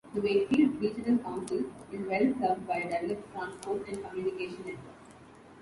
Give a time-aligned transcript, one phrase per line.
[0.15, 5.13] The Wakefield Regional Council is well served by a developed transport and communication networks.